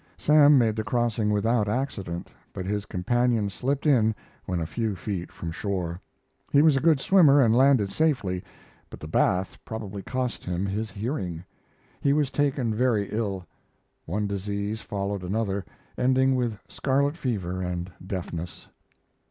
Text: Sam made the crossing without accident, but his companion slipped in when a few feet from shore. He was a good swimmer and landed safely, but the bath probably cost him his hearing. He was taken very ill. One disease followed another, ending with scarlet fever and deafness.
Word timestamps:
Sam 0.17 0.57
made 0.57 0.75
the 0.75 0.83
crossing 0.83 1.29
without 1.29 1.67
accident, 1.69 2.27
but 2.53 2.65
his 2.65 2.87
companion 2.87 3.51
slipped 3.51 3.85
in 3.85 4.15
when 4.47 4.59
a 4.59 4.65
few 4.65 4.95
feet 4.95 5.31
from 5.31 5.51
shore. 5.51 6.01
He 6.51 6.63
was 6.63 6.75
a 6.75 6.79
good 6.81 6.99
swimmer 6.99 7.39
and 7.39 7.55
landed 7.55 7.91
safely, 7.91 8.43
but 8.89 8.99
the 8.99 9.07
bath 9.07 9.59
probably 9.63 10.01
cost 10.01 10.43
him 10.43 10.65
his 10.65 10.89
hearing. 10.89 11.43
He 11.99 12.13
was 12.13 12.31
taken 12.31 12.73
very 12.73 13.09
ill. 13.11 13.45
One 14.07 14.25
disease 14.25 14.81
followed 14.81 15.21
another, 15.21 15.63
ending 15.99 16.33
with 16.33 16.57
scarlet 16.67 17.15
fever 17.15 17.61
and 17.61 17.91
deafness. 18.03 18.67